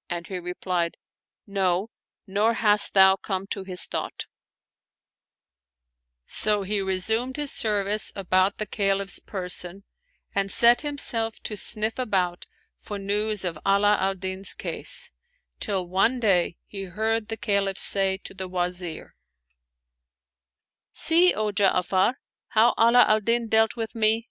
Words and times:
"and 0.10 0.26
he 0.26 0.36
replied," 0.36 0.96
No, 1.62 1.90
nor 2.26 2.54
hast 2.54 2.92
thou 2.92 3.14
come 3.14 3.46
to 3.46 3.62
his 3.62 3.84
thought." 3.84 4.26
147 6.26 7.18
Oriental 7.20 7.26
Mystery 7.42 7.46
Stories 7.46 7.54
So 7.54 7.62
he 7.62 7.70
resumed 7.70 7.86
his 7.86 7.96
service 7.96 8.12
about 8.16 8.58
the 8.58 8.66
Caliph's 8.66 9.20
person 9.20 9.84
and 10.34 10.50
set 10.50 10.80
himself 10.80 11.40
to 11.44 11.56
sniff 11.56 12.00
about 12.00 12.46
for 12.80 12.98
news 12.98 13.44
of 13.44 13.60
Ala 13.64 13.96
al 14.00 14.16
Din's 14.16 14.54
case, 14.54 15.12
till 15.60 15.86
one 15.86 16.18
day 16.18 16.56
he 16.66 16.82
heard 16.86 17.28
the 17.28 17.36
Caliph 17.36 17.78
say 17.78 18.16
to 18.24 18.34
the 18.34 18.48
Wazir," 18.48 19.14
See, 20.92 21.32
O 21.32 21.52
Ja'afar, 21.52 22.14
how 22.48 22.74
Ala 22.76 23.04
al 23.06 23.20
Din 23.20 23.46
dealt 23.46 23.76
with 23.76 23.94
me 23.94 24.28